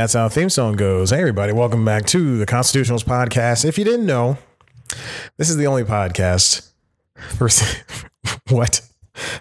[0.00, 1.10] That's how theme song goes.
[1.10, 3.66] Hey, everybody, welcome back to the Constitutionals podcast.
[3.66, 4.38] If you didn't know,
[5.36, 6.70] this is the only podcast.
[8.48, 8.80] What?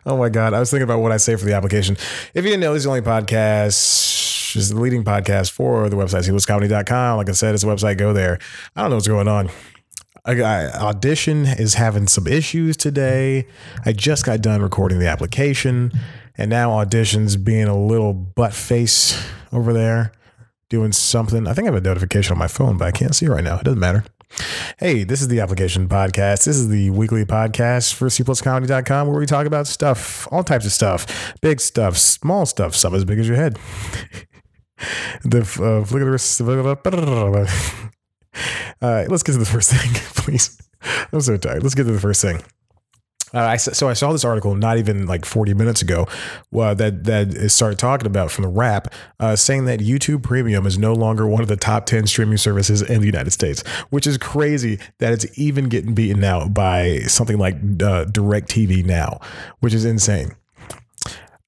[0.06, 0.54] Oh my God.
[0.54, 1.96] I was thinking about what I say for the application.
[2.34, 5.96] If you didn't know, this is the only podcast, is the leading podcast for the
[5.96, 7.16] website, cpluscomedy.com.
[7.16, 7.98] Like I said, it's a website.
[7.98, 8.38] Go there.
[8.76, 9.50] I don't know what's going on.
[10.26, 13.48] I, I, audition is having some issues today.
[13.86, 15.94] I just got done recording the application,
[16.38, 20.12] and now audition's being a little butt face over there
[20.70, 21.48] doing something.
[21.48, 23.44] I think I have a notification on my phone, but I can't see it right
[23.44, 23.58] now.
[23.60, 24.04] It doesn't matter.
[24.78, 26.46] Hey, this is the application podcast.
[26.46, 30.72] This is the weekly podcast for cpluscomedy.com where we talk about stuff, all types of
[30.72, 33.58] stuff, big stuff, small stuff, some as big as your head.
[35.24, 35.84] the uh,
[38.82, 39.92] right, let's get to the first thing,
[40.24, 40.58] please.
[41.12, 41.64] I'm so tired.
[41.64, 42.42] Let's get to the first thing.
[43.34, 46.08] Uh, I so I saw this article not even like 40 minutes ago
[46.58, 50.78] uh, that that started talking about from the Wrap, uh, saying that YouTube Premium is
[50.78, 54.18] no longer one of the top 10 streaming services in the United States, which is
[54.18, 59.20] crazy that it's even getting beaten out by something like uh, DirecTV now,
[59.60, 60.32] which is insane.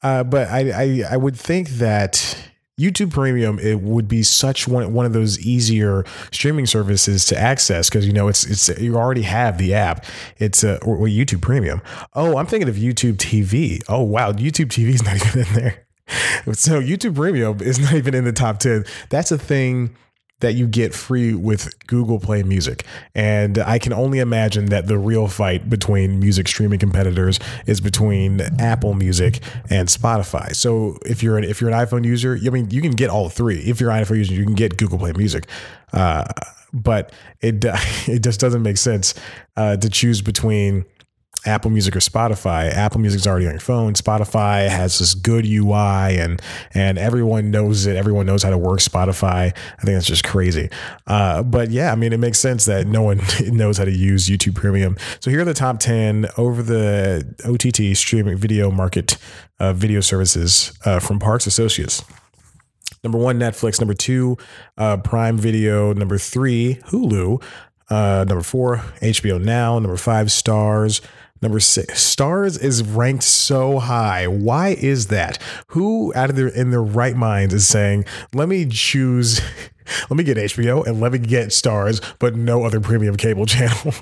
[0.03, 4.93] Uh, but I, I I would think that YouTube Premium it would be such one
[4.93, 9.23] one of those easier streaming services to access because you know it's it's you already
[9.23, 10.05] have the app.
[10.37, 11.81] It's a or, or YouTube Premium.
[12.13, 13.81] Oh, I'm thinking of YouTube TV.
[13.87, 15.85] Oh wow, YouTube TV is not even in there.
[16.53, 18.85] So YouTube Premium is not even in the top ten.
[19.09, 19.95] That's a thing
[20.41, 22.85] that you get free with Google Play Music.
[23.15, 28.41] And I can only imagine that the real fight between music streaming competitors is between
[28.59, 29.39] Apple Music
[29.69, 30.55] and Spotify.
[30.55, 33.29] So if you're an, if you're an iPhone user, I mean you can get all
[33.29, 33.59] three.
[33.59, 35.47] If you're an iPhone user, you can get Google Play Music.
[35.93, 36.25] Uh,
[36.73, 37.11] but
[37.41, 37.63] it
[38.07, 39.13] it just doesn't make sense
[39.57, 40.85] uh, to choose between
[41.45, 42.71] Apple Music or Spotify.
[42.71, 43.93] Apple Music's already on your phone.
[43.93, 46.41] Spotify has this good UI and
[46.73, 47.95] and everyone knows it.
[47.95, 49.55] Everyone knows how to work Spotify.
[49.55, 50.69] I think that's just crazy.
[51.07, 54.27] Uh, but yeah, I mean, it makes sense that no one knows how to use
[54.27, 54.97] YouTube Premium.
[55.19, 59.17] So here are the top 10 over the OTT streaming video market
[59.59, 62.03] uh, video services uh, from Parks Associates.
[63.03, 63.81] Number one, Netflix.
[63.81, 64.37] Number two,
[64.77, 65.91] uh, Prime Video.
[65.93, 67.41] Number three, Hulu.
[67.89, 69.79] Uh, number four, HBO Now.
[69.79, 71.01] Number five, Starz.
[71.41, 74.27] Number six, Starz is ranked so high.
[74.27, 75.39] Why is that?
[75.67, 79.41] Who out of their in their right mind is saying, let me choose,
[80.09, 83.93] let me get HBO and let me get Starz, but no other premium cable channel.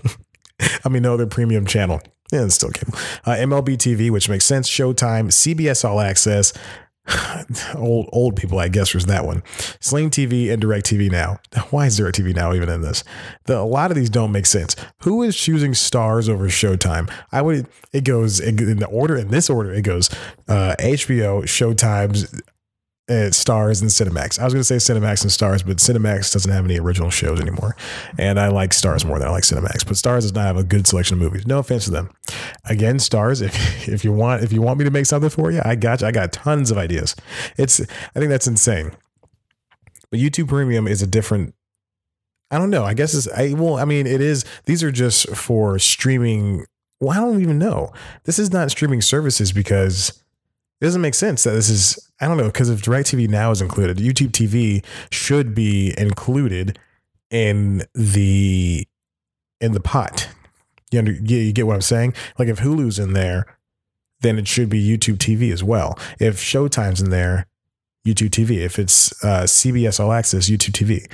[0.83, 2.01] I mean, no other premium channel.
[2.31, 2.93] Yeah, it's still cable.
[3.25, 4.69] Uh, MLB TV, which makes sense.
[4.69, 6.53] Showtime, CBS All Access,
[7.75, 9.43] old old people, I guess, was that one.
[9.79, 11.39] Sling TV and DirecTV Now.
[11.69, 13.03] Why is DirecTV Now even in this?
[13.45, 14.75] The, a lot of these don't make sense.
[14.99, 17.11] Who is choosing Starz over Showtime?
[17.31, 17.67] I would.
[17.91, 19.17] It goes in the order.
[19.17, 20.09] In this order, it goes
[20.47, 22.41] uh, HBO, Showtime's,
[23.09, 24.39] Starz and Cinemax.
[24.39, 27.41] I was going to say Cinemax and Starz, but Cinemax doesn't have any original shows
[27.41, 27.75] anymore.
[28.17, 29.85] And I like Starz more than I like Cinemax.
[29.85, 31.47] But Starz does not have a good selection of movies.
[31.47, 32.11] No offense to them.
[32.65, 35.61] Again, Starz, if if you want if you want me to make something for you,
[35.65, 36.07] I got you.
[36.07, 37.15] I got tons of ideas.
[37.57, 38.91] It's I think that's insane.
[40.11, 41.53] But YouTube Premium is a different
[42.51, 42.83] I don't know.
[42.83, 46.65] I guess it's I well, I mean, it is these are just for streaming.
[46.99, 47.93] Well, I don't even know.
[48.25, 50.21] This is not streaming services because
[50.79, 53.61] it doesn't make sense that this is I don't know because if DirecTV Now is
[53.61, 56.79] included, YouTube TV should be included
[57.29, 58.87] in the
[59.61, 60.29] in the pot.
[60.91, 62.13] You, under, you get what I'm saying?
[62.37, 63.57] Like if Hulu's in there,
[64.21, 65.97] then it should be YouTube TV as well.
[66.19, 67.45] If Showtime's in there,
[68.05, 68.57] YouTube TV.
[68.57, 71.05] If it's uh, CBS All Access, YouTube TV.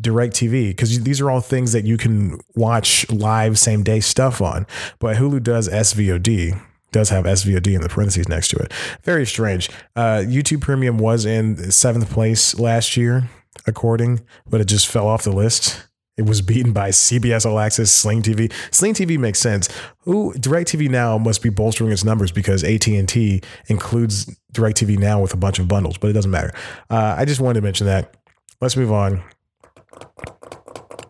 [0.00, 4.64] DirecTV, because these are all things that you can watch live same day stuff on.
[5.00, 6.62] But Hulu does SVOD,
[6.92, 8.72] does have SVOD in the parentheses next to it.
[9.02, 9.70] Very strange.
[9.96, 13.28] Uh, YouTube Premium was in seventh place last year,
[13.66, 15.86] according, but it just fell off the list.
[16.16, 18.52] It was beaten by CBS All Access, Sling TV.
[18.70, 19.70] Sling TV makes sense.
[20.00, 25.22] Who DirecTV Now must be bolstering its numbers because AT and T includes DirecTV Now
[25.22, 26.52] with a bunch of bundles, but it doesn't matter.
[26.90, 28.16] Uh, I just wanted to mention that.
[28.60, 29.22] Let's move on.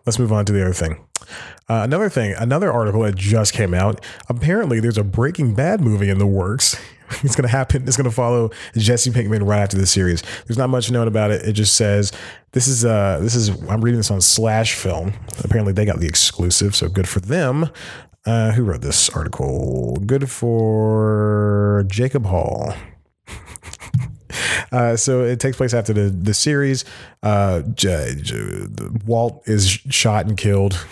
[0.05, 1.05] Let's move on to the other thing.
[1.69, 4.03] Uh, another thing, another article that just came out.
[4.27, 6.79] Apparently, there's a Breaking Bad movie in the works.
[7.23, 7.85] It's going to happen.
[7.89, 10.23] It's going to follow Jesse Pinkman right after the series.
[10.47, 11.41] There's not much known about it.
[11.45, 12.13] It just says
[12.53, 15.11] this is uh this is I'm reading this on Slash Film.
[15.43, 17.69] Apparently, they got the exclusive, so good for them.
[18.25, 19.97] Uh, who wrote this article?
[20.05, 22.73] Good for Jacob Hall.
[24.71, 26.85] Uh, so it takes place after the the series.
[27.21, 28.67] Uh, J- J-
[29.05, 30.83] Walt is shot and killed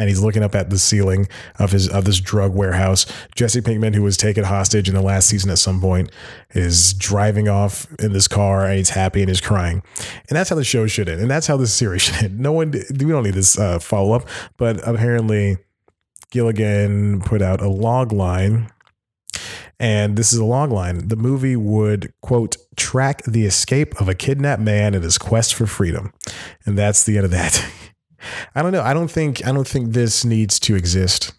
[0.00, 3.04] and he's looking up at the ceiling of his of this drug warehouse.
[3.34, 6.10] Jesse Pinkman, who was taken hostage in the last season at some point,
[6.52, 9.82] is driving off in this car and he's happy and he's crying.
[10.28, 11.20] And that's how the show should end.
[11.20, 12.40] And that's how this series should end.
[12.40, 14.26] No one we don't need this uh, follow up,
[14.56, 15.58] but apparently
[16.30, 18.70] Gilligan put out a log line
[19.78, 21.08] and this is a log line.
[21.08, 25.66] The movie would, quote, track the escape of a kidnapped man in his quest for
[25.66, 26.12] freedom.
[26.66, 27.66] And that's the end of that.
[28.54, 28.82] I don't know.
[28.82, 31.32] I don't think I don't think this needs to exist.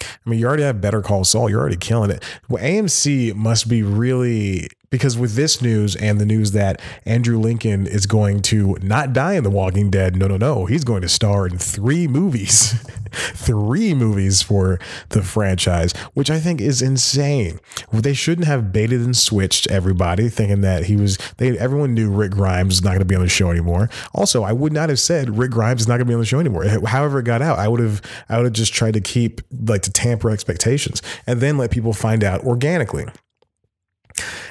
[0.00, 1.48] I mean, you already have Better Call Saul.
[1.48, 2.24] You're already killing it.
[2.48, 7.86] Well, AMC must be really because with this news and the news that Andrew Lincoln
[7.86, 11.08] is going to not die in The Walking Dead, no, no, no, he's going to
[11.08, 12.74] star in three movies,
[13.10, 14.78] three movies for
[15.08, 17.58] the franchise, which I think is insane.
[17.90, 21.16] They shouldn't have baited and switched everybody, thinking that he was.
[21.38, 23.88] They everyone knew Rick Grimes is not going to be on the show anymore.
[24.14, 26.26] Also, I would not have said Rick Grimes is not going to be on the
[26.26, 26.66] show anymore.
[26.86, 28.02] However, it got out, I would have.
[28.28, 31.94] I would have just tried to keep like to tamper expectations and then let people
[31.94, 33.06] find out organically.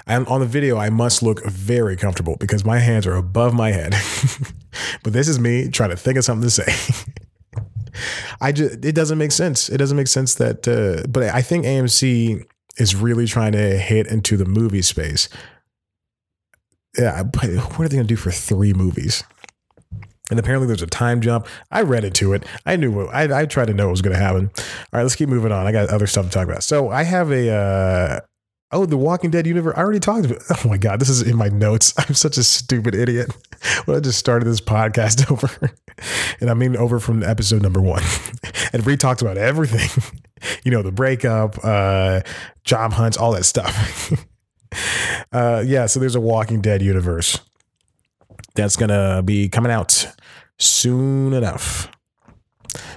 [0.08, 3.72] I'm on the video, I must look very comfortable because my hands are above my
[3.72, 3.92] head.
[5.04, 7.04] but this is me trying to think of something to say.
[8.42, 9.70] I just it doesn't make sense.
[9.70, 12.46] It doesn't make sense that uh, but I think AMC
[12.78, 15.30] is really trying to hit into the movie space.
[16.98, 19.24] Yeah, what are they going to do for three movies?
[20.30, 21.46] And apparently there's a time jump.
[21.72, 22.46] I read into it.
[22.66, 24.50] I knew what I, I tried to know what was going to happen.
[24.58, 24.64] All
[24.94, 25.68] right, let's keep moving on.
[25.68, 26.64] I got other stuff to talk about.
[26.64, 28.20] So I have a uh,
[28.74, 29.74] Oh, the Walking Dead universe.
[29.76, 30.42] I already talked about.
[30.64, 31.94] Oh my god, this is in my notes.
[31.98, 33.36] I'm such a stupid idiot.
[33.86, 35.72] Well, I just started this podcast over,
[36.40, 38.02] and I mean over from episode number one,
[38.74, 39.90] and we talked about everything.
[40.64, 42.22] You know, the breakup, uh,
[42.64, 44.12] job hunts, all that stuff.
[45.32, 47.40] uh, yeah, so there's a Walking Dead universe
[48.56, 50.08] that's gonna be coming out
[50.60, 51.88] soon enough.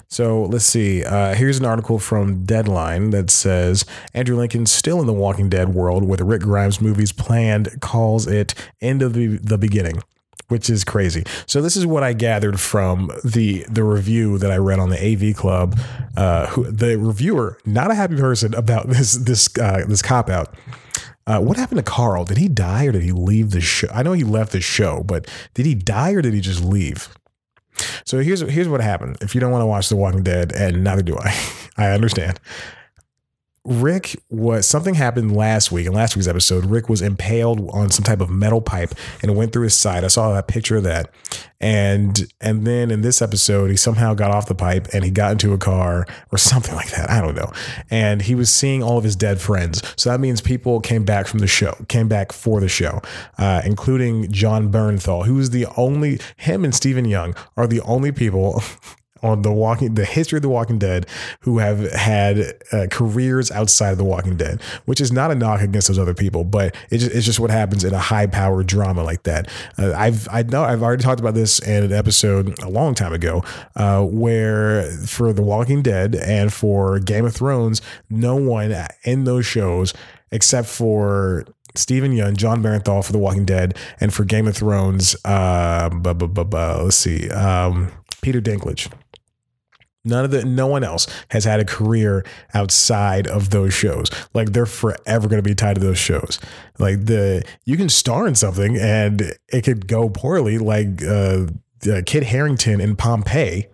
[0.09, 1.05] So let's see.
[1.05, 5.71] Uh, here's an article from Deadline that says Andrew Lincoln still in the Walking Dead
[5.75, 10.01] world with Rick Grimes movies planned, calls it end of the, the beginning
[10.49, 11.25] which is crazy.
[11.47, 15.31] So this is what I gathered from the the review that I read on the
[15.31, 15.79] AV Club.
[16.17, 20.55] Uh, who, the reviewer, not a happy person about this this uh, this cop out.
[21.27, 22.25] Uh, what happened to Carl?
[22.25, 23.89] Did he die or did he leave the show?
[23.93, 27.09] I know he left the show, but did he die or did he just leave?
[28.05, 29.17] So here's here's what happened.
[29.21, 31.35] If you don't want to watch The Walking Dead, and neither do I,
[31.77, 32.39] I understand.
[33.67, 36.67] Rick was something happened last week in last week's episode.
[36.67, 40.05] Rick was impaled on some type of metal pipe and it went through his side.
[40.05, 41.11] I saw a picture of that.
[41.61, 45.33] And and then in this episode, he somehow got off the pipe and he got
[45.33, 47.09] into a car or something like that.
[47.09, 47.53] I don't know.
[47.91, 49.83] And he was seeing all of his dead friends.
[49.97, 53.01] So that means people came back from the show, came back for the show,
[53.39, 58.13] uh, including Jon Bernthal, who is the only him and Steven Yeun are the only
[58.13, 58.63] people
[59.25, 61.07] on the walking the history of the walking dead
[61.41, 65.61] who have had uh, careers outside of the walking dead which is not a knock
[65.61, 68.67] against those other people but it's just, it's just what happens in a high powered
[68.67, 69.49] drama like that
[69.79, 73.13] uh, i've i know i've already talked about this in an episode a long time
[73.13, 73.43] ago
[73.77, 77.81] uh, where for the walking dead and for game of thrones
[78.11, 78.75] no one
[79.05, 79.95] in those shows
[80.31, 85.17] except for Steven Yeun, Jon Bernthal for The Walking Dead, and for Game of Thrones,
[85.25, 87.91] uh, bu- bu- bu- let's see, um,
[88.23, 88.91] Peter Dinklage.
[90.05, 94.09] None of the no one else has had a career outside of those shows.
[94.35, 96.39] Like they're forever going to be tied to those shows.
[96.79, 100.59] Like the you can star in something and it could go poorly.
[100.59, 101.47] Like uh,
[101.91, 103.67] uh, Kit Harington in Pompeii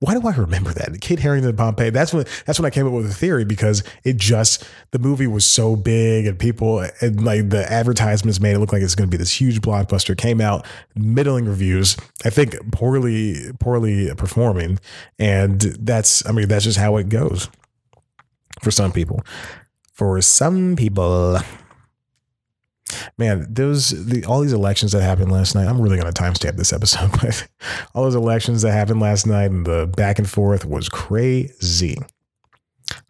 [0.00, 1.00] why do I remember that?
[1.00, 1.88] Kit Harington Pompeii.
[1.88, 5.26] That's when that's when I came up with a theory because it just the movie
[5.26, 9.08] was so big and people and like the advertisements made it look like it's going
[9.08, 10.16] to be this huge blockbuster.
[10.16, 11.96] Came out middling reviews.
[12.26, 14.78] I think poorly poorly performing,
[15.18, 17.48] and that's I mean that's just how it goes
[18.60, 19.22] for some people.
[19.94, 21.38] For some people
[23.18, 25.66] man, those the all these elections that happened last night.
[25.66, 27.46] I'm really gonna timestamp this episode, but
[27.94, 31.96] all those elections that happened last night and the back and forth was crazy.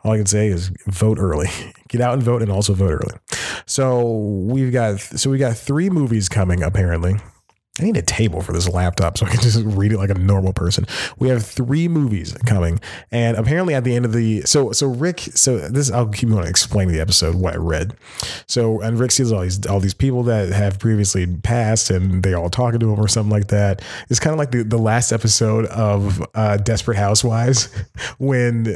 [0.05, 1.49] All I can say is vote early.
[1.89, 3.15] Get out and vote and also vote early.
[3.67, 4.17] So
[4.47, 7.17] we've got so we got three movies coming apparently.
[7.79, 10.15] I need a table for this laptop so I can just read it like a
[10.15, 10.87] normal person.
[11.19, 12.81] We have three movies coming,
[13.11, 16.39] and apparently at the end of the so so Rick so this I'll keep you
[16.39, 17.95] on explain the episode what I read.
[18.47, 22.33] So and Rick sees all these all these people that have previously passed, and they
[22.33, 23.83] all talking to him or something like that.
[24.09, 27.67] It's kind of like the, the last episode of uh, Desperate Housewives
[28.19, 28.75] when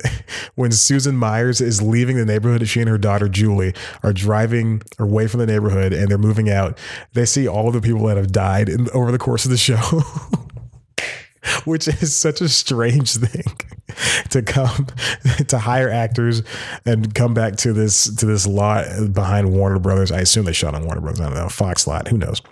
[0.56, 2.66] when Susan Myers is leaving the neighborhood.
[2.68, 6.78] She and her daughter Julie are driving away from the neighborhood, and they're moving out.
[7.14, 9.80] They see all the people that have died in over the course of the show.
[11.64, 13.44] which is such a strange thing
[14.30, 14.86] to come
[15.48, 16.42] to hire actors
[16.84, 20.12] and come back to this to this lot behind Warner Brothers.
[20.12, 21.20] I assume they shot on Warner Brothers.
[21.20, 22.08] I don't know Fox lot.
[22.08, 22.42] Who knows?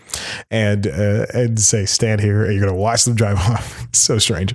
[0.51, 3.85] And uh, and say stand here and you're gonna watch them drive off.
[3.89, 4.55] It's so strange.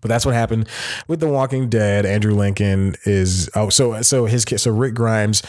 [0.00, 0.68] But that's what happened
[1.06, 2.06] with The Walking Dead.
[2.06, 5.42] Andrew Lincoln is oh so so his so Rick Grimes.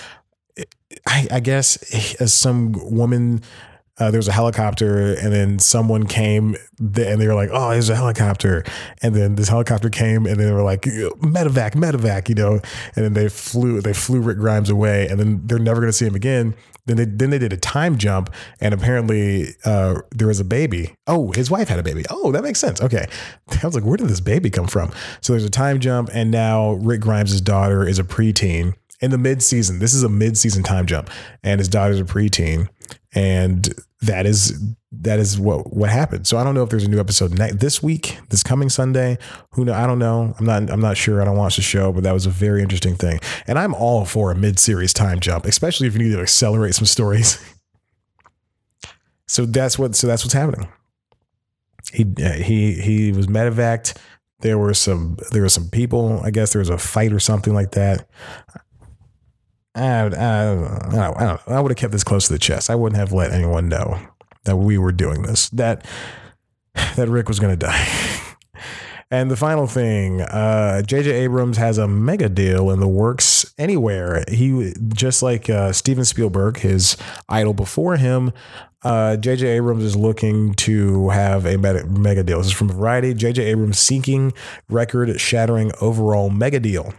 [1.08, 3.42] I, I guess as some woman
[4.00, 7.90] uh, there was a helicopter and then someone came and they were like, oh, there's
[7.90, 8.64] a helicopter.
[9.04, 12.54] And then this helicopter came and they were like, medevac, medevac, you know,
[12.96, 15.98] and then they flew, they flew Rick Grimes away and then they're never going to
[15.98, 16.56] see him again.
[16.86, 20.96] Then they, then they did a time jump and apparently uh, there was a baby.
[21.06, 22.04] Oh, his wife had a baby.
[22.10, 22.82] Oh, that makes sense.
[22.82, 23.06] Okay.
[23.62, 24.92] I was like, where did this baby come from?
[25.22, 29.18] So there's a time jump and now Rick Grimes' daughter is a preteen in the
[29.18, 29.80] mid season.
[29.80, 31.10] This is a mid season time jump
[31.44, 32.70] and his daughter's a preteen
[33.14, 34.60] and that is
[34.92, 36.28] that is what what happened.
[36.28, 39.18] So I don't know if there's a new episode next this week, this coming Sunday.
[39.52, 39.74] Who know?
[39.74, 40.34] I don't know.
[40.40, 40.70] I'm not.
[40.70, 41.22] I'm not sure.
[41.22, 43.20] I don't watch the show, but that was a very interesting thing.
[43.48, 46.76] And I'm all for a mid series time jump, especially if you need to accelerate
[46.76, 47.40] some stories.
[49.28, 49.96] so that's what.
[49.96, 50.68] So that's what's happening.
[51.92, 52.06] He
[52.44, 53.98] he he was medevaced.
[54.40, 56.22] There were some there were some people.
[56.24, 58.08] I guess there was a fight or something like that.
[59.76, 61.40] I, I, I, I, don't know.
[61.48, 62.70] I would have kept this close to the chest.
[62.70, 64.00] I wouldn't have let anyone know
[64.44, 65.50] that we were doing this.
[65.50, 65.86] That
[66.96, 67.88] that Rick was going to die.
[69.12, 71.12] And the final thing, uh, J.J.
[71.12, 74.24] Abrams has a mega deal in the works anywhere.
[74.28, 76.98] He just like uh, Steven Spielberg, his
[77.30, 78.34] idol before him.
[78.84, 79.48] J.J.
[79.48, 82.40] Uh, Abrams is looking to have a mega deal.
[82.40, 83.14] This is from Variety.
[83.14, 83.44] J.J.
[83.44, 84.34] Abrams seeking
[84.68, 86.96] record-shattering overall mega deal.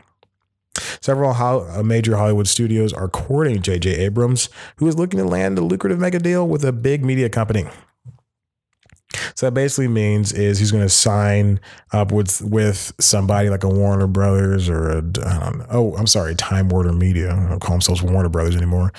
[1.04, 3.90] Several ho- uh, major Hollywood studios are courting J.J.
[3.90, 7.66] Abrams, who is looking to land a lucrative mega deal with a big media company.
[9.34, 11.60] So that basically means is he's going to sign
[11.92, 15.04] up with with somebody like a Warner Brothers or a
[15.70, 18.90] oh I'm sorry Time Warner Media I don't call themselves Warner Brothers anymore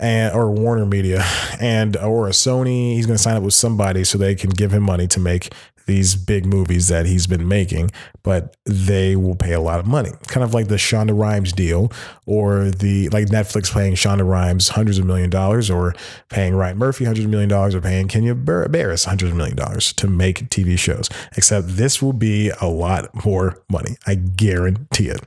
[0.00, 1.24] and or Warner Media
[1.60, 4.72] and or a Sony he's going to sign up with somebody so they can give
[4.72, 5.54] him money to make
[5.86, 7.90] these big movies that he's been making,
[8.22, 10.10] but they will pay a lot of money.
[10.26, 11.90] Kind of like the Shonda Rhimes deal,
[12.26, 15.94] or the like Netflix paying Shonda Rhimes hundreds of million dollars, or
[16.28, 19.92] paying Ryan Murphy hundreds of million dollars, or paying Kenya Barris hundreds of million dollars
[19.94, 21.08] to make TV shows.
[21.36, 23.96] Except this will be a lot more money.
[24.06, 25.20] I guarantee it.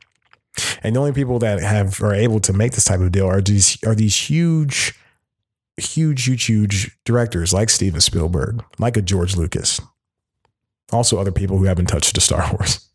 [0.83, 3.41] And the only people that have are able to make this type of deal are
[3.41, 4.93] these are these huge,
[5.77, 9.79] huge, huge, huge directors like Steven Spielberg, like a George Lucas,
[10.91, 12.89] also, other people who haven't touched a Star Wars.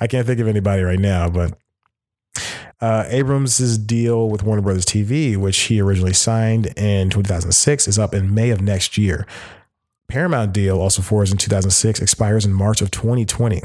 [0.00, 1.56] I can't think of anybody right now, but
[2.80, 8.12] uh, Abrams' deal with Warner Brothers TV, which he originally signed in 2006, is up
[8.14, 9.26] in May of next year.
[10.08, 13.62] Paramount deal, also for us in 2006, expires in March of 2020.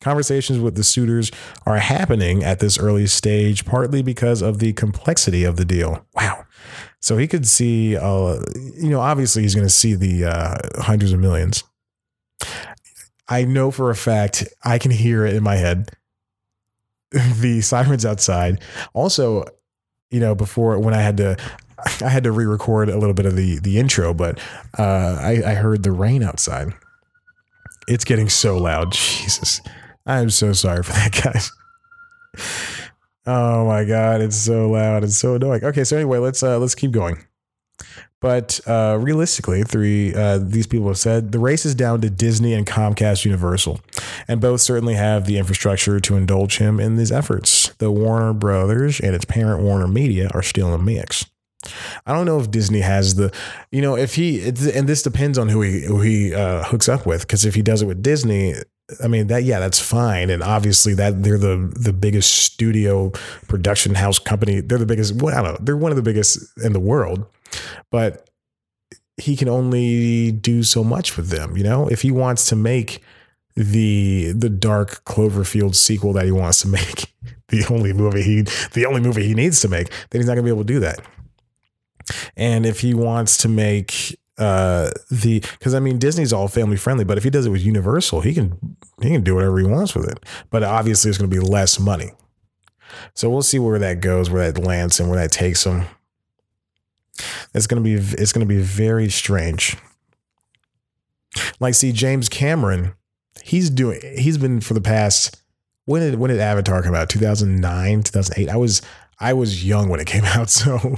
[0.00, 1.30] Conversations with the suitors
[1.64, 6.04] are happening at this early stage, partly because of the complexity of the deal.
[6.14, 6.44] Wow.
[7.00, 8.40] So he could see, uh,
[8.76, 11.62] you know, obviously he's going to see the uh, hundreds of millions.
[13.28, 15.90] I know for a fact I can hear it in my head.
[17.40, 18.62] The sirens outside.
[18.94, 19.44] Also,
[20.10, 21.36] you know, before when I had to
[22.00, 24.38] I had to re-record a little bit of the the intro, but
[24.78, 26.72] uh, I, I heard the rain outside.
[27.88, 28.92] It's getting so loud.
[28.92, 29.60] Jesus.
[30.06, 31.50] I'm so sorry for that, guys.
[33.26, 35.04] Oh my god, it's so loud.
[35.04, 35.64] It's so annoying.
[35.64, 37.24] Okay, so anyway, let's uh let's keep going.
[38.20, 42.54] But uh, realistically, three uh, these people have said the race is down to Disney
[42.54, 43.80] and Comcast Universal,
[44.28, 47.70] and both certainly have the infrastructure to indulge him in these efforts.
[47.78, 51.26] The Warner Brothers and its parent Warner Media are still in the mix.
[52.06, 53.32] I don't know if Disney has the,
[53.70, 57.04] you know, if he and this depends on who he who he uh, hooks up
[57.06, 57.22] with.
[57.22, 58.54] Because if he does it with Disney,
[59.02, 60.30] I mean that yeah, that's fine.
[60.30, 63.10] And obviously that they're the the biggest studio
[63.48, 64.60] production house company.
[64.60, 65.20] They're the biggest.
[65.20, 65.58] Well, I don't know.
[65.60, 67.26] They're one of the biggest in the world
[67.90, 68.28] but
[69.16, 71.56] he can only do so much with them.
[71.56, 73.02] You know, if he wants to make
[73.54, 77.12] the the Dark Cloverfield sequel that he wants to make,
[77.48, 78.42] the only movie he
[78.72, 80.80] the only movie he needs to make, then he's not gonna be able to do
[80.80, 81.00] that.
[82.36, 87.04] And if he wants to make uh the because I mean Disney's all family friendly,
[87.04, 89.94] but if he does it with Universal, he can he can do whatever he wants
[89.94, 90.24] with it.
[90.50, 92.12] But obviously, it's going to be less money.
[93.14, 95.84] So we'll see where that goes, where that lands, and where that takes him.
[97.54, 99.76] It's gonna be it's gonna be very strange.
[101.60, 102.94] Like, see, James Cameron,
[103.42, 105.42] he's doing he's been for the past
[105.84, 107.08] when did when did Avatar come out?
[107.08, 108.48] 2009, 2008.
[108.48, 108.82] I was
[109.18, 110.96] I was young when it came out, so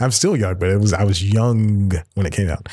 [0.00, 2.68] I'm still young, but it was I was young when it came out.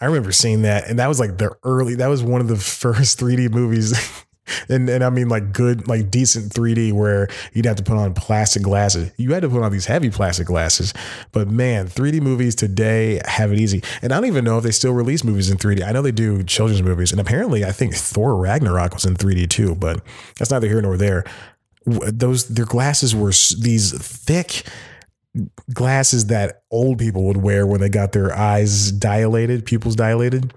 [0.00, 1.94] I remember seeing that, and that was like the early.
[1.94, 3.92] That was one of the first 3D movies
[4.68, 8.14] and and I mean like good, like decent 3D where you'd have to put on
[8.14, 9.10] plastic glasses.
[9.16, 10.92] You had to put on these heavy plastic glasses,
[11.32, 13.82] but man, 3D movies today have it easy.
[14.02, 15.86] And I don't even know if they still release movies in 3D.
[15.86, 19.48] I know they do children's movies, and apparently I think Thor Ragnarok was in 3D
[19.50, 20.02] too, but
[20.38, 21.24] that's neither here nor there.
[21.86, 23.92] Those their glasses were these
[24.26, 24.64] thick
[25.72, 30.52] glasses that old people would wear when they got their eyes dilated, pupils dilated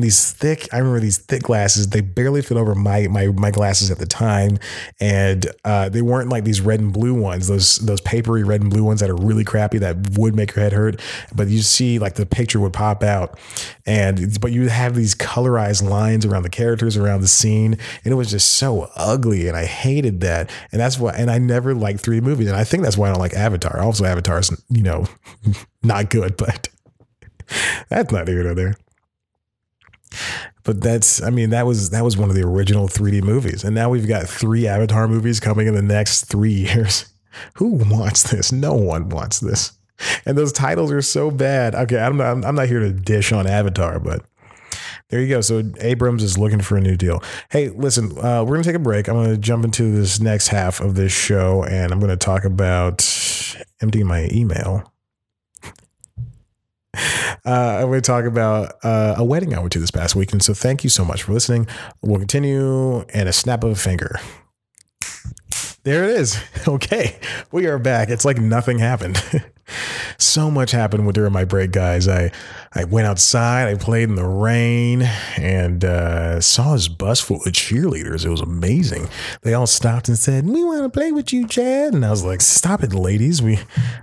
[0.00, 3.90] these thick i remember these thick glasses they barely fit over my my my glasses
[3.90, 4.58] at the time.
[5.00, 8.70] And uh, they weren't like these red and blue ones those those papery red and
[8.70, 11.00] blue ones that are really crappy that would make your head hurt.
[11.34, 13.38] But you see like the picture would pop out.
[13.86, 17.76] And but you have these colorized lines around the characters around the scene.
[18.04, 20.50] And it was just so ugly and i hated that.
[20.72, 22.48] And that's why and i never liked 3d movies.
[22.48, 23.80] And i think that's why i don't like avatar.
[23.80, 25.06] Also avatar is you know
[25.82, 26.68] not good but
[27.88, 28.74] that's not nor there
[30.64, 33.74] but that's I mean that was that was one of the original 3D movies, and
[33.74, 37.06] now we've got three Avatar movies coming in the next three years.
[37.54, 38.52] Who wants this?
[38.52, 39.72] No one wants this.
[40.24, 41.74] And those titles are so bad.
[41.74, 44.24] Okay, I'm not I'm not here to dish on Avatar, but
[45.10, 45.40] there you go.
[45.40, 47.22] So Abrams is looking for a new deal.
[47.50, 49.08] Hey, listen, uh, we're gonna take a break.
[49.08, 53.02] I'm gonna jump into this next half of this show, and I'm gonna talk about
[53.80, 54.92] emptying my email
[57.46, 60.42] uh, I'm going to talk about uh, a wedding I went to this past weekend.
[60.42, 61.66] So thank you so much for listening.
[62.02, 64.16] We'll continue in a snap of a finger.
[65.84, 66.38] There it is.
[66.68, 67.18] Okay,
[67.50, 68.10] we are back.
[68.10, 69.22] It's like nothing happened.
[70.20, 72.08] so much happened during my break, guys.
[72.08, 72.32] I
[72.74, 75.02] I went outside, I played in the rain,
[75.36, 78.24] and uh, saw this bus full of cheerleaders.
[78.24, 79.08] It was amazing.
[79.42, 82.24] They all stopped and said, "We want to play with you, Chad." And I was
[82.24, 83.40] like, "Stop it, ladies!
[83.40, 83.58] We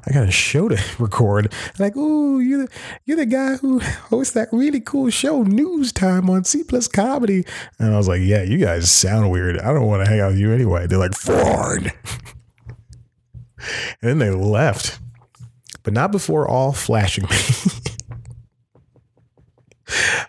[0.07, 2.67] I got a show to record." like, "Ooh, you
[3.03, 7.45] you're the guy who hosts that really cool show, News Time on C Plus Comedy."
[7.77, 9.60] And I was like, "Yeah, you guys sound weird.
[9.60, 11.91] I don't want to hang out with you anyway." They're like, "Fine."
[14.01, 14.99] and then they left
[15.86, 17.38] but not before all flashing me.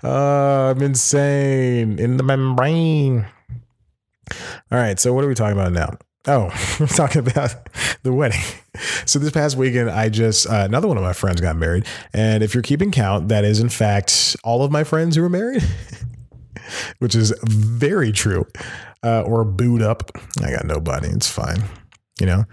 [0.04, 3.26] uh, I'm insane in the membrane.
[4.70, 5.96] All right, so what are we talking about now?
[6.28, 7.54] Oh, we're talking about
[8.02, 8.40] the wedding.
[9.06, 12.42] So this past weekend, I just uh, another one of my friends got married, and
[12.42, 15.64] if you're keeping count, that is in fact all of my friends who are married,
[16.98, 18.46] which is very true.
[19.04, 20.10] Uh, or booed up.
[20.42, 21.06] I got nobody.
[21.08, 21.62] It's fine.
[22.18, 22.44] You know,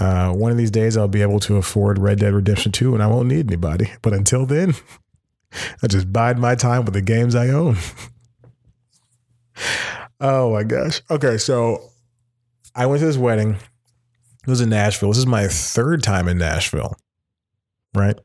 [0.00, 3.02] uh, one of these days, I'll be able to afford Red Dead Redemption 2 and
[3.02, 3.92] I won't need anybody.
[4.02, 4.74] But until then,
[5.82, 7.76] I just bide my time with the games I own.
[10.20, 11.02] oh my gosh.
[11.10, 11.90] Okay, so
[12.74, 13.56] I went to this wedding.
[14.46, 15.10] It was in Nashville.
[15.10, 16.96] This is my third time in Nashville,
[17.94, 18.18] right?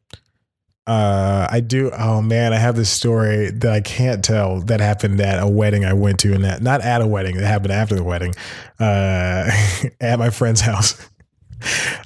[0.87, 1.91] Uh, I do.
[1.91, 5.83] Oh man, I have this story that I can't tell that happened at a wedding
[5.83, 7.35] I went to, and that not at a wedding.
[7.35, 8.33] It happened after the wedding,
[8.79, 9.51] uh,
[9.99, 11.09] at my friend's house.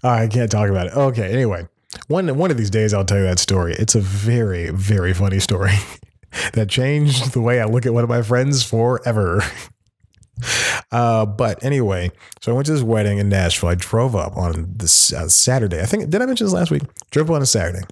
[0.03, 0.93] I can't talk about it.
[0.93, 1.31] Okay.
[1.31, 1.67] Anyway,
[2.07, 3.73] one one of these days I'll tell you that story.
[3.73, 5.73] It's a very very funny story
[6.53, 9.43] that changed the way I look at one of my friends forever.
[10.91, 12.09] Uh, but anyway,
[12.41, 13.69] so I went to this wedding in Nashville.
[13.69, 15.81] I drove up on this uh, Saturday.
[15.81, 16.83] I think did I mention this last week?
[17.11, 17.85] Drove up on a Saturday.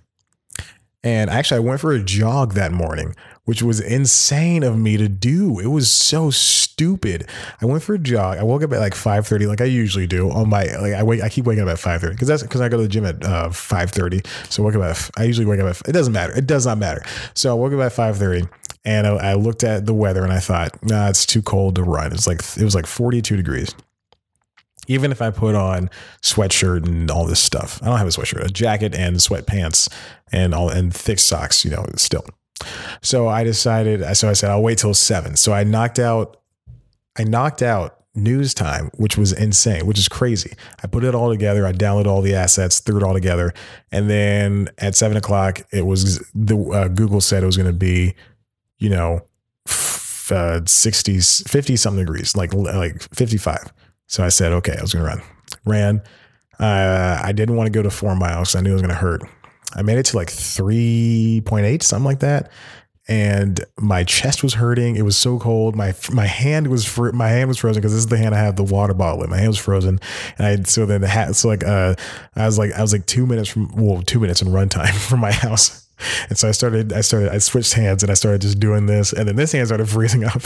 [1.03, 3.15] And actually, I went for a jog that morning,
[3.47, 5.57] which was insane of me to do.
[5.59, 7.29] It was so stupid.
[7.61, 8.37] I went for a jog.
[8.37, 10.29] I woke up at like 5:30, like I usually do.
[10.29, 12.67] On my like, I wake, I keep waking up at 5:30 because that's because I
[12.67, 14.27] go to the gym at uh, 5:30.
[14.51, 15.09] So I wake up at.
[15.15, 15.87] I usually wake up at.
[15.87, 16.37] It doesn't matter.
[16.37, 17.05] It does not matter.
[17.35, 18.49] So I woke up at 5:30,
[18.83, 21.83] and I, I looked at the weather and I thought, nah, it's too cold to
[21.83, 22.11] run.
[22.11, 23.73] It's like it was like 42 degrees
[24.89, 25.89] even if I put on
[26.21, 27.81] sweatshirt and all this stuff.
[27.83, 29.91] I don't have a sweatshirt, a jacket and sweatpants
[30.31, 32.25] and all and thick socks, you know, still.
[33.01, 35.35] So I decided so I said I'll wait till 7.
[35.37, 36.37] So I knocked out
[37.17, 40.53] I knocked out news time, which was insane, which is crazy.
[40.83, 41.65] I put it all together.
[41.65, 43.53] I downloaded all the assets, threw it all together,
[43.91, 47.77] and then at seven o'clock, it was the uh, Google said it was going to
[47.77, 48.15] be,
[48.79, 49.21] you know,
[49.67, 53.71] f- uh, 60s, 50 something degrees, like like 55.
[54.07, 55.21] So I said, okay, I was going to run.
[55.65, 56.01] Ran.
[56.59, 58.55] Uh, I didn't want to go to four miles.
[58.55, 59.21] I knew it was going to hurt.
[59.75, 62.51] I made it to like 3.8, something like that.
[63.09, 64.97] And my chest was hurting.
[64.97, 65.77] It was so cold.
[65.77, 68.39] My my hand was fr- my hand was frozen because this is the hand I
[68.39, 69.29] have the water bottle in.
[69.29, 70.01] My hand was frozen,
[70.37, 71.33] and I so then the hat.
[71.37, 71.95] So like uh,
[72.35, 74.93] I was like I was like two minutes from well two minutes in run time
[75.07, 75.87] from my house,
[76.27, 79.13] and so I started I started I switched hands and I started just doing this,
[79.13, 80.41] and then this hand started freezing up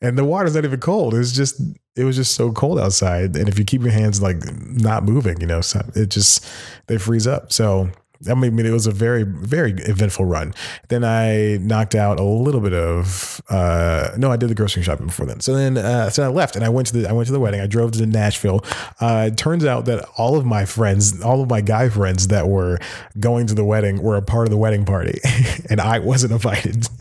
[0.00, 1.14] and the water's not even cold.
[1.14, 1.60] It was just
[1.96, 3.36] it was just so cold outside.
[3.36, 5.60] And if you keep your hands like not moving, you know,
[5.94, 6.46] it just
[6.86, 7.52] they freeze up.
[7.52, 7.90] So
[8.28, 10.52] I mean, it was a very, very eventful run.
[10.88, 13.40] Then I knocked out a little bit of.
[13.48, 15.40] Uh, no, I did the grocery shopping before then.
[15.40, 17.40] So then, uh, so I left and I went to the I went to the
[17.40, 17.60] wedding.
[17.60, 18.62] I drove to Nashville.
[19.00, 22.48] Uh, it turns out that all of my friends, all of my guy friends that
[22.48, 22.78] were
[23.18, 25.18] going to the wedding, were a part of the wedding party,
[25.70, 26.88] and I wasn't invited.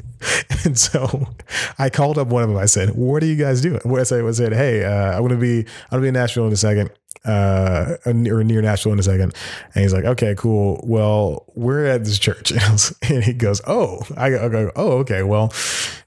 [0.65, 1.29] And so
[1.77, 2.57] I called up one of them.
[2.57, 5.37] I said, "What are you guys doing?" I said, "I said, hey, uh, I'm gonna
[5.37, 6.89] be I'm gonna be in Nashville in a second
[7.25, 9.35] uh, or near Nashville in a second.
[9.73, 10.79] And he's like, okay, cool.
[10.83, 12.53] Well, we're at this church.
[13.09, 15.23] And he goes, oh, I go, oh, okay.
[15.23, 15.51] Well,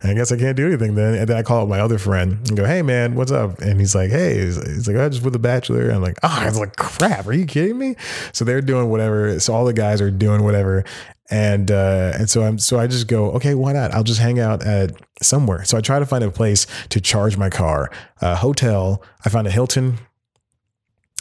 [0.03, 1.15] I guess I can't do anything then.
[1.15, 3.61] And then I call up my other friend and go, hey, man, what's up?
[3.61, 5.83] And he's like, hey, he's, like, I just with the bachelor.
[5.83, 7.97] And I'm like, oh, I was like, crap, are you kidding me?
[8.33, 9.39] So they're doing whatever.
[9.41, 10.85] So all the guys are doing whatever.
[11.31, 14.39] And uh, and so I'm so I just go okay why not I'll just hang
[14.39, 18.37] out at somewhere so I try to find a place to charge my car a
[18.37, 19.99] hotel I found a Hilton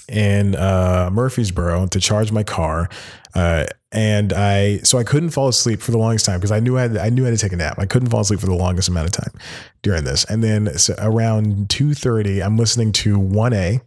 [0.07, 2.89] in uh, Murfreesboro to charge my car.
[3.33, 6.77] Uh, and I, so I couldn't fall asleep for the longest time because I knew
[6.77, 7.77] I had, I knew I had to take a nap.
[7.77, 9.33] I couldn't fall asleep for the longest amount of time
[9.81, 10.23] during this.
[10.25, 13.81] And then so around 2.30, I'm listening to 1A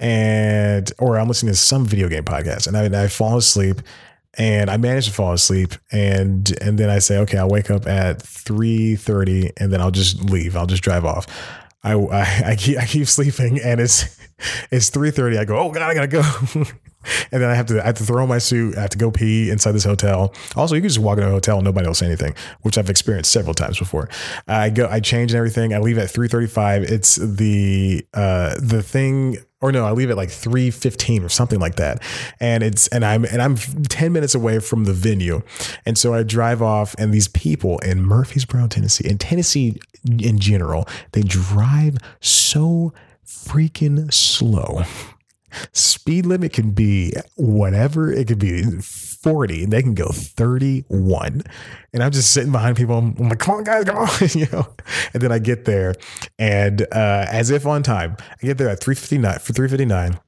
[0.00, 3.80] and, or I'm listening to some video game podcast and I, and I fall asleep
[4.38, 7.86] and I managed to fall asleep and and then I say okay I'll wake up
[7.86, 11.26] at 3:30 and then I'll just leave I'll just drive off
[11.82, 14.18] I, I, I keep I keep sleeping and it's
[14.70, 16.22] it's 3.30 i go oh god i gotta go.
[17.30, 18.76] And then i have to i have to throw my suit.
[18.76, 20.34] I have to go pee inside this hotel.
[20.56, 22.90] Also you can just walk into a hotel and nobody will say anything which i've
[22.90, 24.08] experienced several times before.
[24.48, 25.72] I go i change and everything.
[25.72, 30.28] I leave at 3.35 it's the uh the thing or no, I leave at like
[30.28, 32.02] 3:15 or something like that.
[32.40, 35.42] And it's and I'm and I'm 10 minutes away from the venue.
[35.86, 40.86] And so I drive off and these people in Murfreesboro, Tennessee, and Tennessee in general,
[41.12, 42.92] they drive so
[43.26, 44.82] freaking slow.
[45.72, 48.12] Speed limit can be whatever.
[48.12, 51.42] It could be 40 and they can go 31.
[51.92, 52.98] And I'm just sitting behind people.
[52.98, 54.08] I'm like, come on, guys, come on.
[54.34, 54.68] you know,
[55.14, 55.94] and then I get there
[56.38, 60.20] and uh, as if on time, I get there at 359 for 359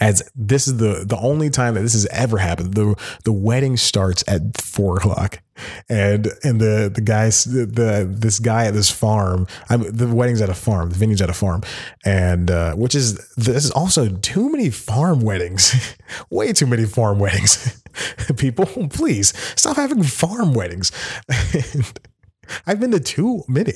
[0.00, 2.74] as this is the the only time that this has ever happened.
[2.74, 5.42] The the wedding starts at four o'clock,
[5.88, 9.46] and and the the guys the, the this guy at this farm.
[9.68, 10.90] I'm, the wedding's at a farm.
[10.90, 11.62] The venue's at a farm,
[12.04, 15.94] and uh, which is this is also too many farm weddings,
[16.30, 17.82] way too many farm weddings.
[18.38, 20.92] People, please stop having farm weddings.
[22.66, 23.74] I've been to too many,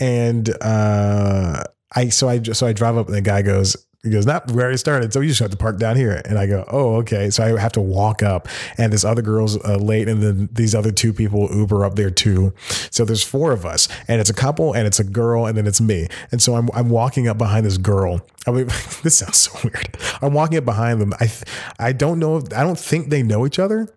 [0.00, 1.62] and uh,
[1.94, 4.70] I so I so I drive up and the guy goes he goes, not where
[4.70, 5.12] it started.
[5.12, 6.20] So you just have to park down here.
[6.26, 7.30] And I go, oh, okay.
[7.30, 10.08] So I have to walk up and this other girl's uh, late.
[10.08, 12.52] And then these other two people Uber up there too.
[12.90, 15.66] So there's four of us and it's a couple and it's a girl and then
[15.66, 16.08] it's me.
[16.30, 18.20] And so I'm, I'm walking up behind this girl.
[18.46, 18.66] I mean,
[19.02, 19.96] this sounds so weird.
[20.20, 21.14] I'm walking up behind them.
[21.18, 21.32] I,
[21.78, 22.36] I don't know.
[22.54, 23.88] I don't think they know each other.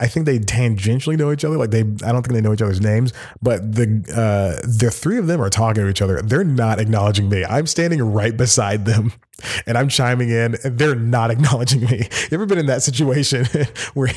[0.00, 1.56] I think they tangentially know each other.
[1.56, 5.18] Like they, I don't think they know each other's names, but the uh, the three
[5.18, 6.20] of them are talking to each other.
[6.20, 7.44] They're not acknowledging me.
[7.44, 9.12] I'm standing right beside them,
[9.66, 11.98] and I'm chiming in, and they're not acknowledging me.
[11.98, 13.46] You ever been in that situation
[13.94, 14.12] where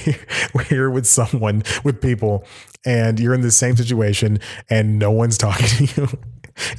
[0.54, 2.44] where you're with someone with people,
[2.84, 4.40] and you're in the same situation,
[4.72, 6.08] and no one's talking to you?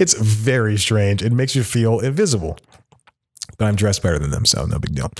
[0.01, 1.23] It's very strange.
[1.23, 2.59] It makes you feel invisible
[3.61, 5.11] I'm dressed better than them, so no big deal.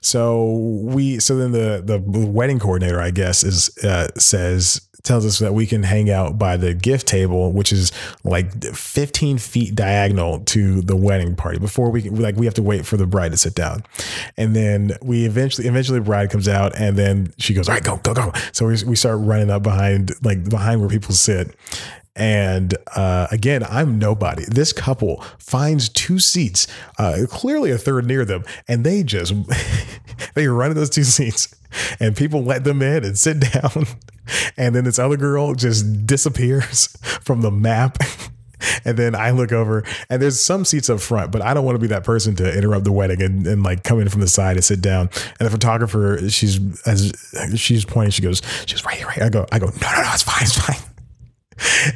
[0.00, 0.50] So
[0.82, 5.54] we, so then the the wedding coordinator, I guess, is uh, says tells us that
[5.54, 7.92] we can hang out by the gift table, which is
[8.24, 11.58] like 15 feet diagonal to the wedding party.
[11.58, 13.84] Before we like, we have to wait for the bride to sit down,
[14.36, 17.96] and then we eventually, eventually, bride comes out, and then she goes, "All right, go,
[17.98, 21.54] go, go." So we we start running up behind, like behind where people sit,
[22.18, 24.44] and uh, again, I'm nobody.
[24.44, 26.66] This couple finds two seats,
[26.98, 29.32] uh, clearly a third near them, and they just
[30.34, 31.54] they run to those two seats,
[32.00, 33.86] and people let them in and sit down,
[34.56, 36.86] and then this other girl just disappears
[37.22, 37.98] from the map.
[38.84, 41.76] And then I look over and there's some seats up front, but I don't want
[41.76, 44.26] to be that person to interrupt the wedding and, and like come in from the
[44.26, 45.10] side and sit down.
[45.38, 47.12] And the photographer, she's as
[47.54, 49.22] she's pointing, she goes, she's right here, right.
[49.22, 50.87] I go, I go, no, no, no, it's fine, it's fine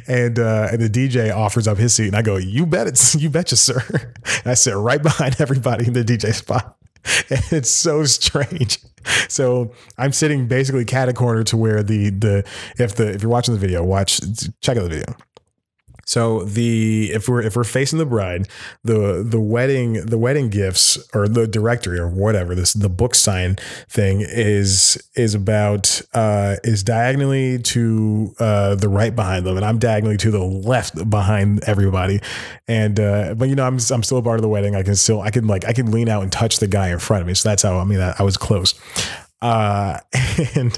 [0.07, 3.15] and uh, and the DJ offers up his seat, and I go, "You bet it's
[3.21, 6.77] you betcha, sir." And I sit right behind everybody in the DJ spot,
[7.29, 8.79] and it's so strange.
[9.27, 12.43] So I'm sitting basically cat a corner to where the the
[12.77, 14.21] if the if you're watching the video, watch
[14.61, 15.15] check out the video.
[16.05, 18.47] So the if we're if we're facing the bride,
[18.83, 23.55] the the wedding the wedding gifts or the directory or whatever this the book sign
[23.89, 29.79] thing is is about uh, is diagonally to uh, the right behind them, and I'm
[29.79, 32.19] diagonally to the left behind everybody.
[32.67, 34.75] And uh, but you know I'm I'm still a part of the wedding.
[34.75, 36.99] I can still I can like I can lean out and touch the guy in
[36.99, 37.33] front of me.
[37.33, 38.73] So that's how I mean I, I was close.
[39.41, 39.99] Uh,
[40.55, 40.77] and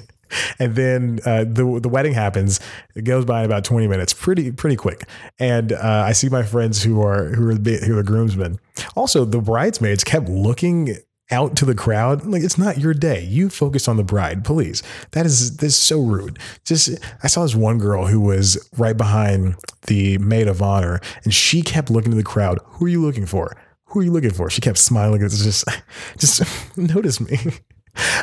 [0.60, 2.60] and then uh, the the wedding happens.
[2.96, 5.08] It goes by in about twenty minutes, pretty pretty quick.
[5.40, 8.60] And uh, I see my friends who are who are the, who are groomsmen.
[8.96, 10.98] Also, the bridesmaids kept looking
[11.32, 12.26] out to the crowd.
[12.26, 13.24] Like it's not your day.
[13.24, 14.84] You focus on the bride please.
[15.12, 16.40] That is this is so rude.
[16.64, 16.90] Just
[17.24, 19.56] i saw this one girl who was right behind
[19.88, 22.60] the maid of honor and she kept looking to the crowd.
[22.66, 23.58] Who are you looking for?
[23.86, 24.50] Who are you looking for?
[24.50, 25.24] She kept smiling.
[25.24, 25.66] It's just
[26.18, 26.44] just
[26.78, 27.38] notice me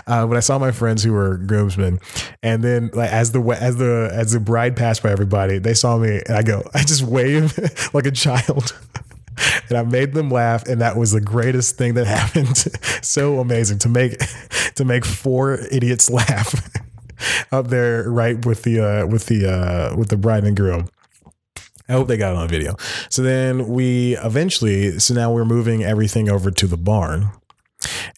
[0.07, 2.01] uh, but I saw my friends who were groomsmen,
[2.43, 5.99] and then like as the as the as the bride passed by everybody, they saw
[5.99, 7.59] me, and I go, I just wave
[7.95, 8.77] like a child.
[9.69, 12.57] and I made them laugh, and that was the greatest thing that happened.
[13.03, 14.21] so amazing to make
[14.75, 16.55] to make four idiots laugh
[17.51, 20.89] up there, right with the uh, with the uh, with the bride and groom.
[21.89, 22.77] I hope they got it on video.
[23.11, 27.31] So then we eventually, so now we're moving everything over to the barn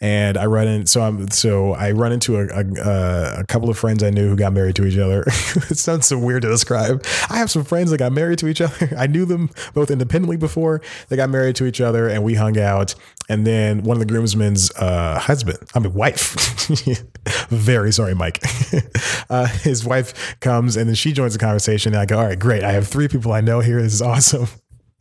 [0.00, 0.86] and I run in.
[0.86, 4.36] So I'm so I run into a, a, a couple of friends I knew who
[4.36, 5.22] got married to each other.
[5.26, 7.04] it sounds so weird to describe.
[7.30, 8.94] I have some friends that got married to each other.
[8.98, 12.58] I knew them both independently before they got married to each other, and we hung
[12.58, 12.94] out.
[13.28, 16.34] And then one of the groomsmen's uh, husband, I mean wife,
[17.48, 18.44] very sorry, Mike.
[19.30, 21.94] uh, his wife comes and then she joins the conversation.
[21.94, 22.62] And I go, all right, great.
[22.62, 23.80] I have three people I know here.
[23.80, 24.48] This is awesome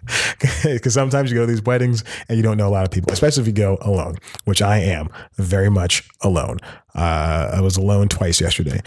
[0.63, 3.11] because sometimes you go to these weddings and you don't know a lot of people,
[3.11, 6.59] especially if you go alone, which I am very much alone.
[6.95, 8.81] Uh, I was alone twice yesterday.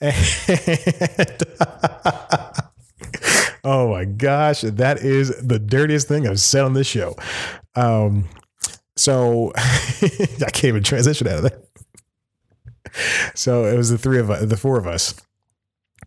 [3.64, 7.14] Oh my gosh, that is the dirtiest thing I've said on this show.
[7.76, 8.28] Um,
[8.96, 11.68] so I can't even transition out of that.
[13.36, 15.14] So it was the three of us, the four of us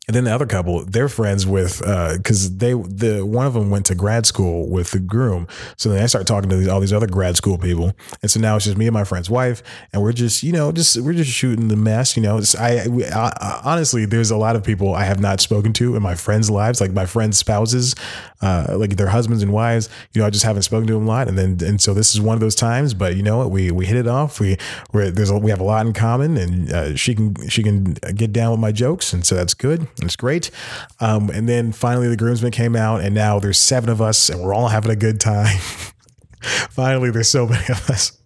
[0.07, 3.71] and then the other couple, they're friends with because uh, they the one of them
[3.71, 5.47] went to grad school with the groom.
[5.77, 8.39] So then I start talking to these, all these other grad school people, and so
[8.39, 9.63] now it's just me and my friend's wife,
[9.93, 12.15] and we're just you know just we're just shooting the mess.
[12.15, 15.73] You know, I, we, I, honestly, there's a lot of people I have not spoken
[15.73, 17.95] to in my friends' lives, like my friends' spouses,
[18.41, 19.89] uh, like their husbands and wives.
[20.13, 22.13] You know, I just haven't spoken to them a lot, and then and so this
[22.13, 22.93] is one of those times.
[22.93, 24.39] But you know what, we we hit it off.
[24.39, 24.57] We
[24.93, 27.93] we there's a, we have a lot in common, and uh, she can she can
[27.93, 29.87] get down with my jokes, and so that's good.
[30.01, 30.51] It's great.
[30.99, 34.41] Um, and then finally, the groomsmen came out, and now there's seven of us, and
[34.41, 35.57] we're all having a good time.
[36.41, 38.17] finally, there's so many of us.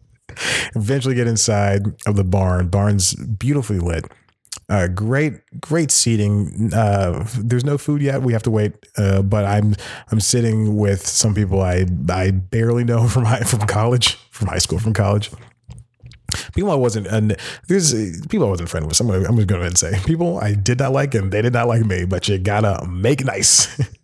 [0.76, 2.70] Eventually, get inside of the barn.
[2.70, 4.06] Barn's beautifully lit.
[4.68, 6.72] Uh, great, great seating.
[6.74, 8.22] Uh, there's no food yet.
[8.22, 8.74] We have to wait.
[8.98, 9.76] Uh, but I'm
[10.12, 14.60] I'm sitting with some people I I barely know from high, from college, from high
[14.60, 15.32] school, from college
[16.54, 17.36] people I wasn't and
[17.68, 17.94] there's
[18.28, 19.00] people I wasn't friend with.
[19.00, 21.86] I'm just going to say people I did not like and they did not like
[21.86, 23.80] me, but you gotta make nice.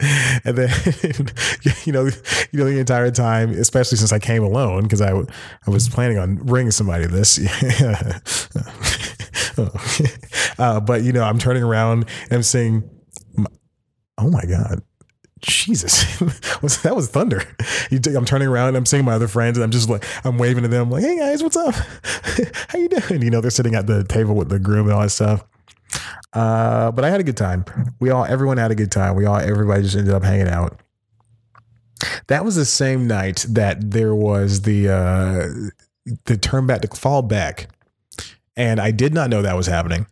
[0.00, 0.70] and then
[1.84, 5.70] you know you know the entire time especially since i came alone because i i
[5.70, 7.38] was planning on bringing somebody this
[10.58, 12.86] uh, but you know i'm turning around and i'm saying
[14.18, 14.82] oh my god
[15.46, 16.18] Jesus,
[16.82, 17.40] that was thunder.
[17.92, 20.64] I'm turning around and I'm seeing my other friends and I'm just like, I'm waving
[20.64, 21.74] to them like, hey guys, what's up?
[22.68, 23.22] How you doing?
[23.22, 25.44] You know, they're sitting at the table with the groom and all that stuff.
[26.32, 27.64] Uh, but I had a good time.
[28.00, 29.14] We all, everyone had a good time.
[29.14, 30.80] We all, everybody just ended up hanging out.
[32.26, 37.22] That was the same night that there was the, uh, the turn back, to fall
[37.22, 37.68] back.
[38.56, 40.06] And I did not know that was happening.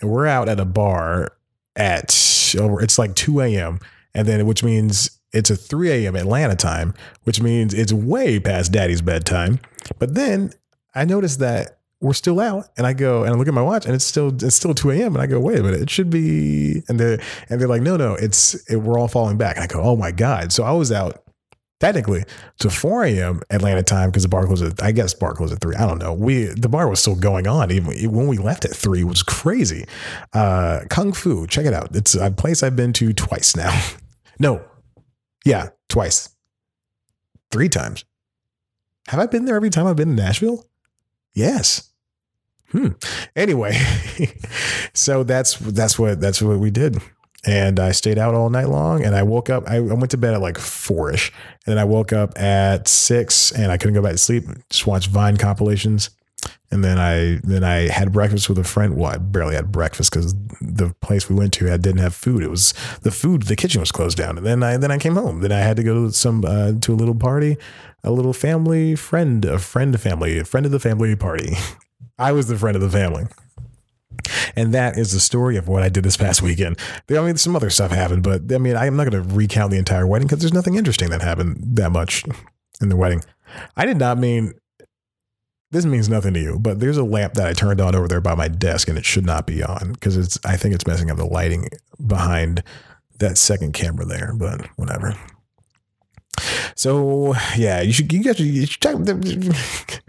[0.00, 1.36] We're out at a bar
[1.76, 3.78] at, it's like 2 a.m
[4.14, 6.16] and then which means it's a 3 a.m.
[6.16, 6.94] Atlanta time,
[7.24, 9.60] which means it's way past daddy's bedtime.
[9.98, 10.52] But then
[10.94, 13.86] I noticed that we're still out and I go and I look at my watch
[13.86, 15.14] and it's still it's still 2 a.m.
[15.14, 17.96] and I go, wait a minute, it should be and they're and they're like, no,
[17.96, 19.56] no, it's it, we're all falling back.
[19.56, 20.52] And I go, oh my God.
[20.52, 21.22] So I was out
[21.80, 22.24] technically
[22.58, 23.40] to 4 a.m.
[23.50, 25.76] Atlanta time because the bar closed at, I guess bar closed at three.
[25.76, 26.12] I don't know.
[26.12, 29.86] We, the bar was still going on even when we left at three was crazy.
[30.32, 31.94] Uh, Kung Fu, check it out.
[31.96, 33.80] It's a place I've been to twice now.
[34.42, 34.60] No.
[35.44, 36.30] Yeah, twice.
[37.52, 38.04] Three times.
[39.06, 40.66] Have I been there every time I've been in Nashville?
[41.32, 41.90] Yes.
[42.72, 42.88] Hmm.
[43.36, 43.80] Anyway,
[44.94, 47.00] so that's that's what that's what we did.
[47.44, 49.62] And I stayed out all night long and I woke up.
[49.68, 51.32] I, I went to bed at like four ish.
[51.64, 54.44] And then I woke up at six and I couldn't go back to sleep.
[54.70, 56.10] Just watched Vine compilations
[56.72, 58.96] and then I then I had breakfast with a friend.
[58.96, 62.42] Well, I barely had breakfast because the place we went to had didn't have food.
[62.42, 63.42] It was the food.
[63.42, 64.38] The kitchen was closed down.
[64.38, 65.42] And then I then I came home.
[65.42, 67.58] Then I had to go to some uh, to a little party,
[68.02, 71.52] a little family friend, a friend family, a friend of the family party.
[72.18, 73.26] I was the friend of the family.
[74.56, 76.78] And that is the story of what I did this past weekend.
[77.10, 79.78] I mean, some other stuff happened, but I mean, I'm not going to recount the
[79.78, 82.24] entire wedding because there's nothing interesting that happened that much
[82.80, 83.22] in the wedding.
[83.76, 84.54] I did not mean
[85.72, 88.20] this means nothing to you, but there's a lamp that I turned on over there
[88.20, 91.10] by my desk and it should not be on because it's I think it's messing
[91.10, 91.68] up the lighting
[92.06, 92.62] behind
[93.18, 95.14] that second camera there, but whatever.
[96.74, 98.96] So yeah, you should you guys you should check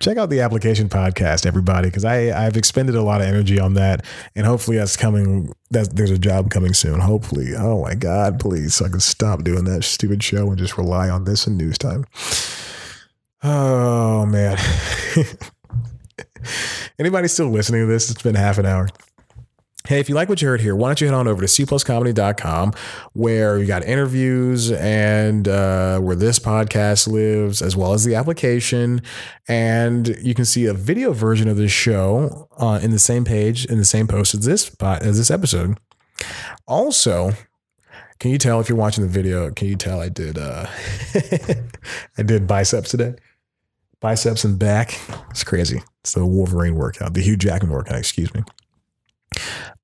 [0.00, 3.74] check out the application podcast, everybody, because I I've expended a lot of energy on
[3.74, 5.52] that, and hopefully that's coming.
[5.70, 7.00] That there's a job coming soon.
[7.00, 10.78] Hopefully, oh my god, please, so I can stop doing that stupid show and just
[10.78, 12.06] rely on this and news time.
[13.46, 14.56] Oh man.
[16.98, 18.10] Anybody still listening to this?
[18.10, 18.88] It's been half an hour.
[19.86, 21.46] Hey, if you like what you heard here, why don't you head on over to
[21.46, 22.72] cpluscomedy.com
[23.12, 29.02] where you got interviews and uh, where this podcast lives, as well as the application.
[29.46, 33.66] And you can see a video version of this show uh, in the same page,
[33.66, 35.76] in the same post as this, as this episode.
[36.66, 37.32] Also,
[38.18, 39.50] can you tell if you're watching the video?
[39.50, 40.66] Can you tell I did uh,
[42.16, 43.16] I did biceps today?
[44.04, 45.00] Biceps and back.
[45.30, 45.82] It's crazy.
[46.02, 48.42] It's the Wolverine workout, the Hugh Jackman workout, excuse me.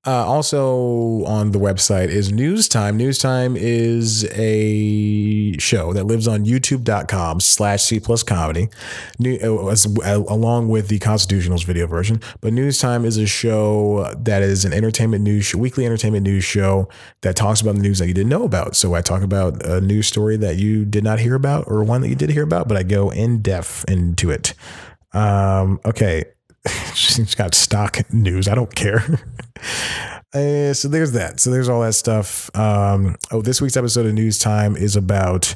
[0.03, 2.97] Uh, also on the website is News Time.
[2.97, 8.69] News Time is a show that lives on youtube.com slash C plus comedy,
[9.19, 12.19] New, uh, as, uh, along with the Constitutionals video version.
[12.41, 16.43] But News Time is a show that is an entertainment news show, weekly entertainment news
[16.43, 16.89] show
[17.21, 18.75] that talks about the news that you didn't know about.
[18.75, 22.01] So I talk about a news story that you did not hear about or one
[22.01, 24.55] that you did hear about, but I go in depth into it.
[25.13, 26.23] Um, okay.
[26.93, 28.47] She's got stock news.
[28.47, 29.03] I don't care.
[30.33, 31.39] Uh, so there's that.
[31.39, 32.55] So there's all that stuff.
[32.55, 35.55] Um, oh, this week's episode of News Time is about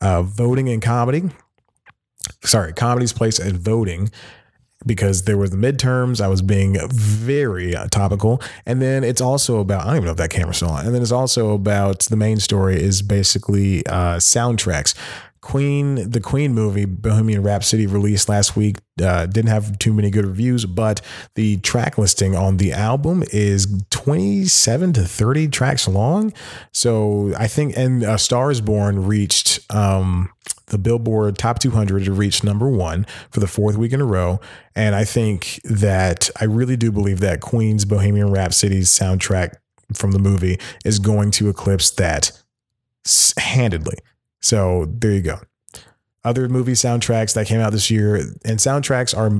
[0.00, 1.22] uh, voting in comedy.
[2.44, 4.10] Sorry, comedy's place at voting
[4.86, 6.20] because there were the midterms.
[6.20, 8.40] I was being very uh, topical.
[8.64, 10.86] And then it's also about, I don't even know if that camera's still on.
[10.86, 14.94] And then it's also about the main story is basically uh, soundtracks.
[15.42, 20.26] Queen, the Queen movie, Bohemian Rhapsody, released last week, uh, didn't have too many good
[20.26, 21.00] reviews, but
[21.34, 26.34] the track listing on the album is 27 to 30 tracks long.
[26.72, 30.30] So I think, and A Star is Born reached um,
[30.66, 34.40] the Billboard Top 200 to reach number one for the fourth week in a row.
[34.74, 39.54] And I think that I really do believe that Queen's Bohemian Rhapsody's soundtrack
[39.94, 42.32] from the movie is going to eclipse that
[43.38, 43.96] handedly.
[44.40, 45.40] So there you go.
[46.22, 49.30] Other movie soundtracks that came out this year, and soundtracks are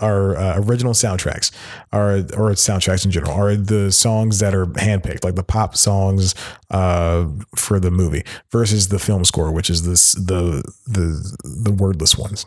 [0.00, 1.50] are uh, original soundtracks,
[1.92, 6.36] are or soundtracks in general, are the songs that are handpicked, like the pop songs
[6.70, 12.16] uh, for the movie, versus the film score, which is this the the the wordless
[12.16, 12.46] ones.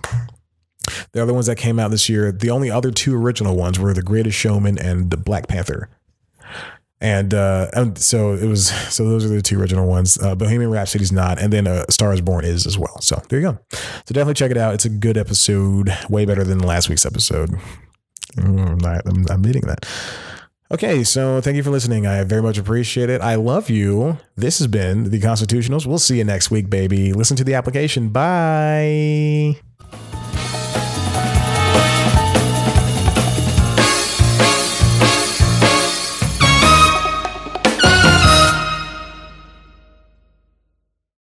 [1.12, 3.94] The other ones that came out this year, the only other two original ones were
[3.94, 5.90] The Greatest Showman and The Black Panther
[7.04, 8.70] and uh, and so it was.
[8.94, 10.18] So those are the two original ones.
[10.18, 13.00] Uh, Bohemian Rhapsody's not, and then uh, Star is Born is as well.
[13.02, 13.60] So there you go.
[13.72, 14.74] So definitely check it out.
[14.74, 17.52] It's a good episode, way better than last week's episode.
[18.38, 19.86] Mm, I'm, admitting that.
[20.72, 22.08] Okay, so thank you for listening.
[22.08, 23.22] I very much appreciate it.
[23.22, 24.18] I love you.
[24.36, 25.86] This has been the Constitutionals.
[25.86, 27.14] We'll see you next week, baby.
[27.14, 28.10] Listen to the application.
[28.10, 29.60] Bye.